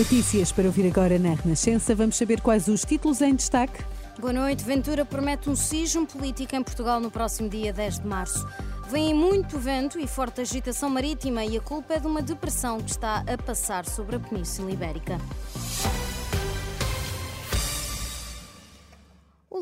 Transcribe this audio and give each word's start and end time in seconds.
Notícias 0.00 0.50
para 0.50 0.64
ouvir 0.64 0.86
agora 0.86 1.18
na 1.18 1.34
Renascença. 1.34 1.94
Vamos 1.94 2.16
saber 2.16 2.40
quais 2.40 2.68
os 2.68 2.86
títulos 2.86 3.20
em 3.20 3.34
destaque. 3.34 3.84
Boa 4.18 4.32
noite. 4.32 4.64
Ventura 4.64 5.04
promete 5.04 5.50
um 5.50 5.54
sismo 5.54 6.06
político 6.06 6.56
em 6.56 6.62
Portugal 6.62 7.00
no 7.00 7.10
próximo 7.10 7.50
dia 7.50 7.70
10 7.70 7.98
de 7.98 8.06
março. 8.06 8.48
Vem 8.90 9.12
muito 9.12 9.58
vento 9.58 10.00
e 10.00 10.06
forte 10.06 10.40
agitação 10.40 10.88
marítima 10.88 11.44
e 11.44 11.58
a 11.58 11.60
culpa 11.60 11.92
é 11.92 11.98
de 11.98 12.06
uma 12.06 12.22
depressão 12.22 12.80
que 12.80 12.90
está 12.90 13.22
a 13.30 13.36
passar 13.36 13.84
sobre 13.84 14.16
a 14.16 14.18
Península 14.18 14.70
Ibérica. 14.70 15.18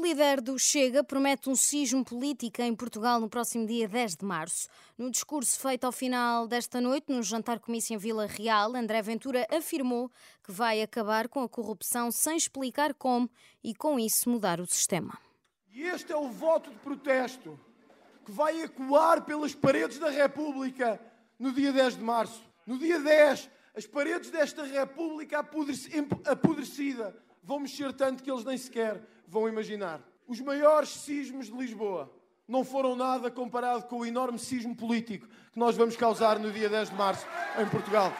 Líder 0.09 0.41
do 0.41 0.59
Chega 0.59 1.05
promete 1.05 1.51
um 1.51 1.55
sismo 1.55 2.03
político 2.03 2.63
em 2.63 2.75
Portugal 2.75 3.21
no 3.21 3.29
próximo 3.29 3.67
dia 3.67 3.87
10 3.87 4.17
de 4.17 4.25
março. 4.25 4.67
No 4.97 5.11
discurso 5.11 5.61
feito 5.61 5.85
ao 5.85 5.93
final 5.93 6.49
desta 6.49 6.81
noite, 6.81 7.13
no 7.13 7.23
jantar 7.23 7.61
comício 7.61 7.93
em 7.95 7.99
Vila 7.99 8.27
Real, 8.27 8.75
André 8.75 9.03
Ventura 9.03 9.47
afirmou 9.51 10.11
que 10.43 10.51
vai 10.51 10.81
acabar 10.81 11.29
com 11.29 11.43
a 11.43 11.49
corrupção 11.49 12.11
sem 12.11 12.39
explicar 12.39 12.95
como 12.95 13.29
e, 13.63 13.75
com 13.75 14.01
isso, 14.01 14.31
mudar 14.31 14.61
o 14.61 14.67
sistema. 14.67 15.19
E 15.75 15.83
este 15.83 16.11
é 16.11 16.17
o 16.17 16.29
voto 16.29 16.71
de 16.71 16.77
protesto 16.77 17.61
que 18.25 18.33
vai 18.33 18.63
ecoar 18.63 19.27
pelas 19.27 19.55
paredes 19.55 19.99
da 19.99 20.09
República 20.09 20.99
no 21.39 21.53
dia 21.53 21.71
10 21.71 21.97
de 21.97 22.03
março. 22.03 22.43
No 22.67 22.79
dia 22.79 22.99
10, 22.99 23.51
as 23.77 23.87
paredes 23.87 24.31
desta 24.31 24.65
República 24.65 25.41
apodrecida 26.25 27.15
vão 27.49 27.61
mexer 27.61 27.95
tanto 27.95 28.23
que 28.23 28.31
eles 28.31 28.45
nem 28.45 28.59
sequer 28.59 29.01
vão 29.27 29.49
imaginar. 29.49 30.03
Os 30.27 30.39
maiores 30.39 30.91
sismos 30.91 31.47
de 31.47 31.57
Lisboa 31.57 32.13
não 32.47 32.63
foram 32.63 32.95
nada 32.95 33.31
comparado 33.31 33.85
com 33.85 34.01
o 34.01 34.05
enorme 34.05 34.39
sismo 34.39 34.77
político 34.77 35.27
que 35.27 35.59
nós 35.59 35.75
vamos 35.75 35.97
causar 35.97 36.39
no 36.39 36.53
dia 36.53 36.69
10 36.69 36.91
de 36.91 36.95
março 36.95 37.27
em 37.59 37.67
Portugal. 37.71 38.13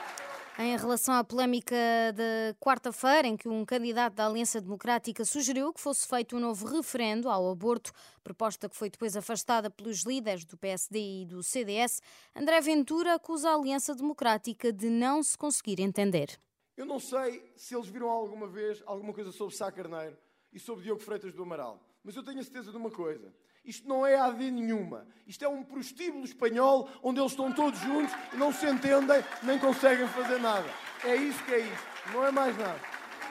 Em 0.59 0.75
relação 0.79 1.15
à 1.15 1.23
polémica 1.23 1.77
de 2.15 2.55
quarta-feira, 2.59 3.29
em 3.29 3.37
que 3.37 3.51
um 3.51 3.67
candidato 3.67 4.15
da 4.15 4.27
Aliança 4.27 4.63
Democrática 4.63 5.23
sugeriu 5.27 5.75
que 5.75 5.81
fosse 5.81 6.09
feito 6.09 6.35
um 6.35 6.41
novo 6.41 6.67
referendo 6.67 7.29
ao 7.29 7.51
aborto, 7.51 7.93
proposta 8.25 8.67
que 8.67 8.77
foi 8.77 8.89
depois 8.89 9.15
afastada 9.15 9.69
pelos 9.69 10.05
líderes 10.05 10.47
do 10.47 10.57
PSD 10.57 10.99
e 10.99 11.27
do 11.27 11.43
CDS, 11.43 12.01
André 12.35 12.63
Ventura 12.63 13.17
acusa 13.17 13.51
a 13.51 13.55
Aliança 13.55 13.95
Democrática 13.95 14.73
de 14.73 14.89
não 14.89 15.23
se 15.23 15.37
conseguir 15.37 15.81
entender. 15.81 16.41
Eu 16.79 16.87
não 16.87 17.01
sei 17.01 17.53
se 17.57 17.75
eles 17.75 17.89
viram 17.89 18.09
alguma 18.09 18.47
vez 18.47 18.81
alguma 18.87 19.13
coisa 19.13 19.33
sobre 19.33 19.53
Sá 19.53 19.71
Carneiro 19.73 20.17
e 20.53 20.61
sobre 20.61 20.85
Diogo 20.85 21.03
Freitas 21.03 21.35
do 21.35 21.43
Amaral, 21.43 21.83
mas 22.05 22.15
eu 22.15 22.23
tenho 22.23 22.39
a 22.39 22.43
certeza 22.45 22.71
de 22.71 22.77
uma 22.77 22.89
coisa. 22.89 23.35
Isto 23.65 23.89
não 23.89 24.07
é 24.07 24.15
AD 24.15 24.49
nenhuma. 24.53 25.05
Isto 25.27 25.45
é 25.45 25.49
um 25.49 25.65
prostíbulo 25.65 26.25
espanhol 26.25 26.89
onde 27.03 27.19
eles 27.19 27.33
estão 27.33 27.53
todos 27.53 27.81
juntos 27.81 28.15
e 28.33 28.37
não 28.37 28.53
se 28.53 28.65
entendem 28.65 29.25
nem 29.43 29.59
conseguem 29.59 30.07
fazer 30.07 30.39
nada. 30.39 30.71
É 31.03 31.17
isso 31.17 31.45
que 31.45 31.55
é 31.55 31.59
isto. 31.67 31.87
Não 32.13 32.25
é 32.25 32.31
mais 32.31 32.57
nada. 32.57 32.81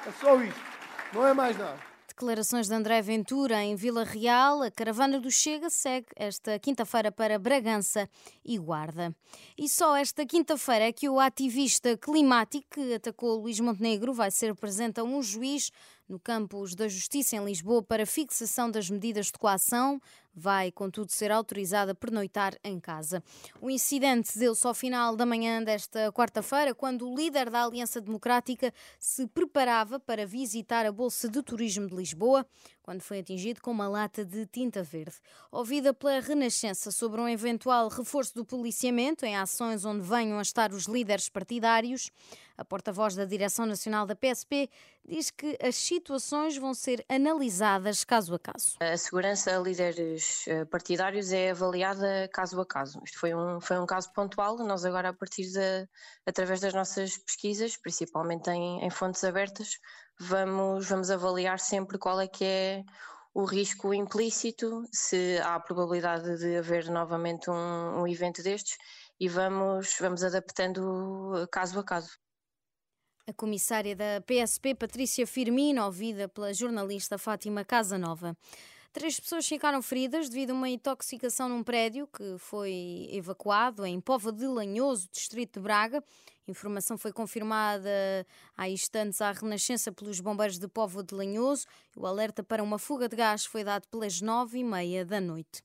É 0.06 0.12
só 0.12 0.42
isto. 0.44 0.62
Não 1.14 1.26
é 1.26 1.34
mais 1.34 1.58
nada. 1.58 1.80
Declarações 2.18 2.68
de 2.68 2.74
André 2.74 3.00
Ventura 3.00 3.64
em 3.64 3.76
Vila 3.76 4.04
Real. 4.04 4.64
A 4.64 4.72
caravana 4.72 5.20
do 5.20 5.30
Chega 5.30 5.70
segue 5.70 6.08
esta 6.16 6.58
quinta-feira 6.58 7.12
para 7.12 7.38
Bragança 7.38 8.10
e 8.44 8.58
Guarda. 8.58 9.16
E 9.56 9.70
só 9.70 9.96
esta 9.96 10.26
quinta-feira 10.26 10.86
é 10.86 10.92
que 10.92 11.08
o 11.08 11.20
ativista 11.20 11.96
climático 11.96 12.66
que 12.72 12.96
atacou 12.96 13.40
Luís 13.40 13.60
Montenegro 13.60 14.16
vai 14.16 14.32
ser 14.32 14.56
presente 14.56 15.00
a 15.00 15.04
um 15.04 15.22
juiz 15.22 15.70
no 16.08 16.20
campus 16.20 16.74
da 16.76 16.88
Justiça 16.88 17.36
em 17.36 17.44
Lisboa 17.44 17.84
para 17.84 18.06
fixação 18.06 18.72
das 18.72 18.90
medidas 18.90 19.28
de 19.28 19.34
coação. 19.34 20.02
Vai, 20.34 20.72
contudo, 20.72 21.12
ser 21.12 21.32
autorizada 21.32 21.94
a 21.94 21.96
pernoitar 21.96 22.56
em 22.64 22.80
casa. 22.80 23.24
O 23.60 23.70
incidente 23.70 24.38
deu-se 24.38 24.68
ao 24.68 24.74
final 24.74 25.16
da 25.16 25.26
manhã 25.26 25.64
desta 25.64 26.12
quarta-feira, 26.12 26.76
quando 26.76 27.10
o 27.10 27.16
líder 27.16 27.50
da 27.50 27.64
Aliança 27.66 28.00
Democrática 28.00 28.72
se 29.00 29.26
preparava 29.26 30.00
para 30.00 30.28
visitar 30.28 30.86
a 30.86 30.92
Bolsa 30.92 31.28
de 31.28 31.42
Turismo 31.42 31.88
de 31.88 31.96
Lisboa, 31.96 32.46
quando 32.88 33.02
foi 33.02 33.20
atingido 33.20 33.62
com 33.62 33.70
uma 33.70 33.90
lata 33.90 34.24
de 34.24 34.46
tinta 34.46 34.82
verde. 34.82 35.18
Ouvida 35.52 35.94
pela 35.94 36.22
Renascença 36.22 36.90
sobre 36.90 37.20
um 37.20 37.28
eventual 37.28 37.90
reforço 37.90 38.34
do 38.34 38.46
policiamento 38.46 39.26
em 39.26 39.36
ações 39.36 39.84
onde 39.84 40.08
venham 40.08 40.40
a 40.40 40.42
estar 40.42 40.72
os 40.72 40.86
líderes 40.86 41.28
partidários, 41.28 42.10
a 42.58 42.64
porta-voz 42.64 43.14
da 43.14 43.26
Direção 43.26 43.66
Nacional 43.66 44.06
da 44.06 44.16
PSP 44.16 44.70
diz 45.06 45.30
que 45.30 45.58
as 45.62 45.76
situações 45.76 46.58
vão 46.58 46.74
ser 46.74 47.06
analisadas 47.10 48.06
caso 48.06 48.34
a 48.34 48.40
caso. 48.40 48.78
A 48.80 48.96
segurança 48.98 49.56
a 49.56 49.60
líderes 49.60 50.48
eh, 50.48 50.64
partidários 50.64 51.34
é 51.34 51.52
avaliada 51.52 52.30
caso 52.34 52.60
a 52.60 52.66
caso. 52.66 53.02
Isto 53.06 53.20
foi 53.20 53.36
um, 53.36 53.60
foi 53.60 53.78
um 53.78 53.86
caso 53.86 54.12
pontual. 54.14 54.58
Nós 54.58 54.86
agora, 54.86 55.10
a 55.10 55.14
partir 55.14 55.44
de, 55.44 55.88
através 56.26 56.62
das 56.62 56.74
nossas 56.74 57.18
pesquisas, 57.18 57.78
principalmente 57.78 58.50
em, 58.50 58.84
em 58.84 58.90
fontes 58.90 59.24
abertas, 59.24 59.78
vamos, 60.20 60.90
vamos 60.90 61.10
avaliar 61.10 61.60
sempre 61.60 61.98
qual 61.98 62.20
é 62.20 62.28
que 62.28 62.44
é 62.44 62.84
o 63.34 63.46
risco 63.46 63.94
implícito, 63.94 64.84
se 64.92 65.38
há 65.44 65.56
a 65.56 65.60
probabilidade 65.60 66.38
de 66.40 66.58
haver 66.58 66.90
novamente 66.90 67.52
um, 67.52 68.02
um 68.02 68.08
evento 68.08 68.42
destes 68.42 68.78
e 69.20 69.28
vamos, 69.30 69.96
vamos 70.00 70.24
adaptando 70.24 71.48
caso 71.52 71.80
a 71.80 71.84
caso. 71.84 72.18
A 73.28 73.34
comissária 73.34 73.96
da 73.96 74.22
PSP, 74.22 74.74
Patrícia 74.74 75.28
Firmino, 75.28 75.84
ouvida 75.84 76.28
pela 76.28 76.54
jornalista 76.54 77.18
Fátima 77.18 77.64
Casanova. 77.64 78.36
Três 78.98 79.20
pessoas 79.20 79.48
ficaram 79.48 79.80
feridas 79.80 80.28
devido 80.28 80.50
a 80.50 80.54
uma 80.56 80.68
intoxicação 80.68 81.48
num 81.48 81.62
prédio 81.62 82.08
que 82.08 82.36
foi 82.40 83.08
evacuado 83.12 83.86
em 83.86 84.02
Pova 84.02 84.32
de 84.32 84.48
Lanhoso, 84.48 85.08
distrito 85.12 85.60
de 85.60 85.64
Braga. 85.64 86.04
Informação 86.48 86.98
foi 86.98 87.14
confirmada 87.14 87.92
há 88.58 88.68
instantes 88.68 89.22
à 89.22 89.32
Renascença 89.32 89.92
pelos 89.92 90.20
bombeiros 90.20 90.58
de 90.58 90.68
Povo 90.68 91.04
de 91.04 91.14
Lanhoso. 91.14 91.68
O 91.96 92.08
alerta 92.08 92.42
para 92.42 92.64
uma 92.64 92.80
fuga 92.80 93.08
de 93.08 93.16
gás 93.16 93.46
foi 93.46 93.64
dado 93.64 93.88
pelas 93.88 94.20
nove 94.20 94.58
e 94.58 94.64
meia 94.64 95.06
da 95.06 95.22
noite. 95.22 95.62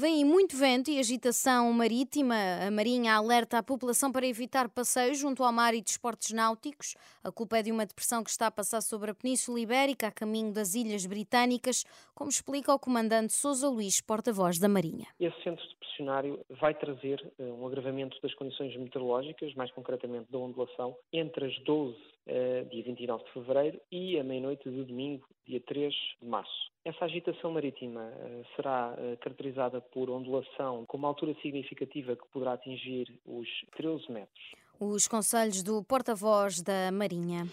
Vem 0.00 0.24
muito 0.24 0.56
vento 0.56 0.92
e 0.92 1.00
agitação 1.00 1.72
marítima. 1.72 2.36
A 2.64 2.70
Marinha 2.70 3.16
alerta 3.16 3.58
a 3.58 3.62
população 3.64 4.12
para 4.12 4.24
evitar 4.24 4.68
passeios 4.68 5.18
junto 5.18 5.42
ao 5.42 5.52
mar 5.52 5.74
e 5.74 5.82
desportos 5.82 6.30
náuticos. 6.30 6.94
A 7.24 7.32
culpa 7.32 7.58
é 7.58 7.64
de 7.64 7.72
uma 7.72 7.84
depressão 7.84 8.22
que 8.22 8.30
está 8.30 8.46
a 8.46 8.50
passar 8.52 8.80
sobre 8.80 9.10
a 9.10 9.14
Península 9.14 9.58
Ibérica, 9.58 10.06
a 10.06 10.12
caminho 10.12 10.52
das 10.52 10.76
Ilhas 10.76 11.04
Britânicas, 11.04 11.82
como 12.14 12.30
explica 12.30 12.72
o 12.72 12.78
comandante 12.78 13.32
Sousa 13.32 13.68
Luís, 13.68 14.00
porta-voz 14.00 14.60
da 14.60 14.68
Marinha. 14.68 15.08
Esse 15.18 15.42
centro 15.42 15.66
depressionário 15.66 16.46
vai 16.48 16.74
trazer 16.74 17.20
uh, 17.36 17.42
um 17.60 17.66
agravamento 17.66 18.16
das 18.22 18.32
condições 18.34 18.76
meteorológicas, 18.76 19.52
mais 19.56 19.72
concretamente 19.72 20.30
da 20.30 20.38
ondulação, 20.38 20.96
entre 21.12 21.46
as 21.46 21.58
12 21.64 21.96
uh, 22.28 22.68
dia 22.68 22.82
29 22.84 23.24
de 23.24 23.32
fevereiro, 23.32 23.80
e 23.90 24.18
a 24.18 24.24
meia-noite 24.24 24.68
de 24.68 24.84
domingo, 24.84 25.26
dia 25.46 25.60
3 25.60 25.92
de 26.20 26.28
março. 26.28 26.70
Essa 26.84 27.04
agitação 27.04 27.52
marítima 27.52 28.00
uh, 28.00 28.46
será 28.54 28.94
uh, 28.94 29.16
caracterizada 29.18 29.80
por 29.80 30.10
ondulação 30.10 30.84
com 30.86 30.96
uma 30.96 31.08
altura 31.08 31.34
significativa 31.42 32.14
que 32.14 32.26
poderá 32.32 32.52
atingir 32.52 33.18
os 33.26 33.48
13 33.76 34.10
metros. 34.10 34.54
Os 34.80 35.08
conselhos 35.08 35.62
do 35.62 35.82
porta-voz 35.82 36.62
da 36.62 36.92
Marinha. 36.92 37.46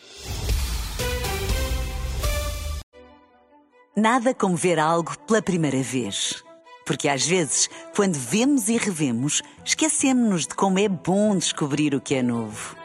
Nada 3.97 4.33
como 4.35 4.55
ver 4.55 4.77
algo 4.77 5.17
pela 5.25 5.41
primeira 5.41 5.81
vez. 5.81 6.43
Porque 6.85 7.09
às 7.09 7.25
vezes, 7.25 7.67
quando 7.95 8.13
vemos 8.13 8.69
e 8.69 8.77
revemos, 8.77 9.41
esquecemos-nos 9.65 10.45
de 10.45 10.53
como 10.53 10.77
é 10.77 10.87
bom 10.87 11.35
descobrir 11.35 11.95
o 11.95 12.01
que 12.01 12.13
é 12.13 12.21
novo. 12.21 12.84